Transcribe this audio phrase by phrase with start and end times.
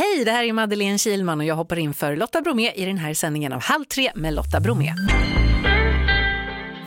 [0.00, 2.98] Hej, det här är Madeleine Kilman och jag hoppar in för Lotta Bromé i den
[2.98, 4.90] här sändningen av Halv tre med Lotta Bromé.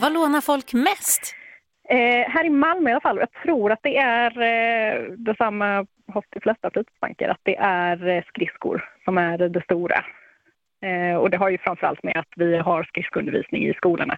[0.01, 1.35] Vad lånar folk mest?
[1.89, 6.25] Eh, här i Malmö i alla fall, jag tror att det är eh, detsamma hos
[6.29, 10.05] de flesta fritidsbanker, att det är eh, skridskor som är det stora.
[10.85, 14.17] Eh, och det har ju framförallt med att vi har skridskoundervisning i skolorna.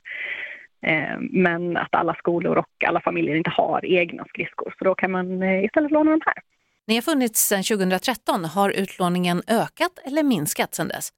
[0.86, 5.12] Eh, men att alla skolor och alla familjer inte har egna skridskor, så då kan
[5.12, 6.53] man eh, istället låna de här.
[6.88, 8.46] Ni har funnits sedan 2013.
[8.46, 11.10] Har utlåningen ökat eller minskat sedan dess?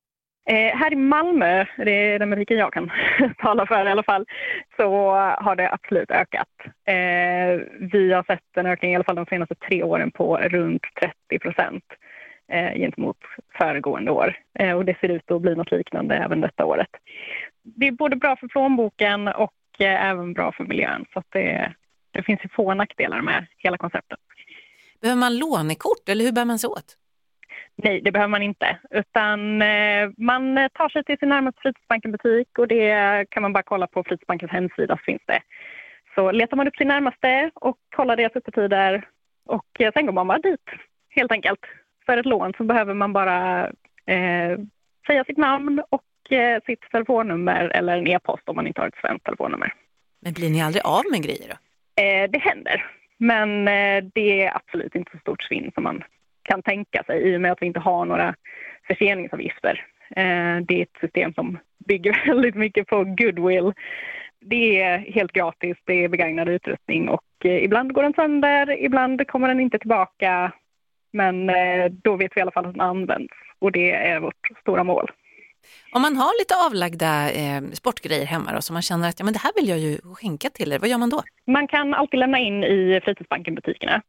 [0.50, 2.92] Eh, här i Malmö, det är den butiken jag kan
[3.38, 4.26] tala för i alla fall,
[4.78, 6.48] så har det absolut ökat.
[6.88, 10.82] Eh, vi har sett en ökning i alla fall de senaste tre åren på runt
[11.30, 11.84] 30 procent
[12.52, 13.18] eh, gentemot
[13.58, 14.38] föregående år.
[14.60, 16.90] Eh, och det ser ut att bli något liknande även detta året.
[17.64, 21.06] Det är både bra för plånboken och eh, även bra för miljön.
[21.14, 21.74] Så det,
[22.12, 24.20] det finns ju få nackdelar med hela konceptet.
[25.02, 26.98] Behöver man lånekort eller hur bär man sig åt?
[27.76, 28.78] Nej, det behöver man inte.
[28.92, 33.88] Utan eh, man tar sig till sin närmaste fritidsbankenbutik och det kan man bara kolla
[33.88, 35.42] på fritidsbankens hemsida så finns det.
[36.16, 39.08] Så letar man upp sin närmaste och kollar deras öppettider
[39.46, 40.70] och eh, sen går man bara dit
[41.10, 41.60] helt enkelt.
[42.06, 43.68] För ett lån så behöver man bara
[44.06, 44.60] eh,
[45.08, 49.02] säga sitt namn och eh, sitt telefonnummer eller en e-post om man inte har ett
[49.02, 49.74] svenskt telefonnummer.
[50.22, 51.56] Men blir ni aldrig av med grejer då?
[52.04, 52.86] Eh, det händer,
[53.18, 56.04] men eh, det är absolut inte så stort svinn som man
[56.42, 58.36] kan tänka sig i och med att vi inte har några
[58.88, 59.86] förseningsavgifter.
[60.10, 63.74] Eh, det är ett system som bygger väldigt mycket på goodwill.
[64.42, 69.28] Det är helt gratis, det är begagnad utrustning och eh, ibland går den sönder, ibland
[69.28, 70.52] kommer den inte tillbaka.
[71.14, 71.52] Men
[71.92, 75.12] då vet vi i alla fall att den används och det är vårt stora mål.
[75.92, 79.34] Om man har lite avlagda eh, sportgrejer hemma då, som man känner att ja, men
[79.34, 81.24] det här vill jag ju skänka till er, vad gör man då?
[81.48, 84.02] Man kan alltid lämna in i Fritidsbanken-butikerna.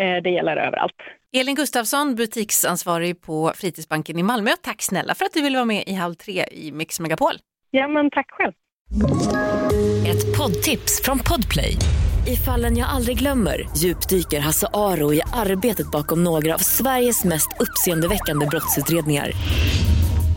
[0.00, 0.94] Eh, det gäller överallt.
[1.32, 4.50] Elin Gustafsson, butiksansvarig på Fritidsbanken i Malmö.
[4.62, 7.34] Tack snälla för att du ville vara med i Halv tre i Mix Megapol.
[7.70, 8.52] Ja, men tack själv.
[10.06, 11.76] Ett poddtips från Podplay.
[12.26, 17.48] I fallen jag aldrig glömmer djupdyker Hasse Aro i arbetet bakom några av Sveriges mest
[17.60, 19.30] uppseendeväckande brottsutredningar.